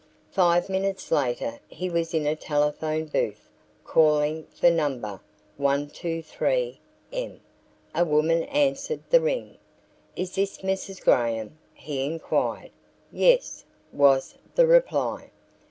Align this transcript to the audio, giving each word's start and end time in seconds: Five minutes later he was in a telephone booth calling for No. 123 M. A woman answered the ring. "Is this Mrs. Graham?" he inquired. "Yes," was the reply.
Five 0.31 0.67
minutes 0.67 1.11
later 1.11 1.59
he 1.67 1.87
was 1.87 2.11
in 2.15 2.25
a 2.25 2.35
telephone 2.35 3.05
booth 3.05 3.47
calling 3.83 4.47
for 4.49 4.71
No. 4.71 4.89
123 5.57 6.79
M. 7.13 7.39
A 7.93 8.03
woman 8.03 8.41
answered 8.45 9.01
the 9.11 9.21
ring. 9.21 9.59
"Is 10.15 10.33
this 10.33 10.61
Mrs. 10.63 11.03
Graham?" 11.03 11.59
he 11.75 12.03
inquired. 12.03 12.71
"Yes," 13.11 13.63
was 13.93 14.33
the 14.55 14.65
reply. 14.65 15.29